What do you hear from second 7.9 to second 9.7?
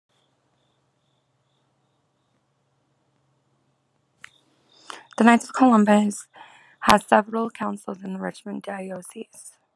in the Richmond Diocese.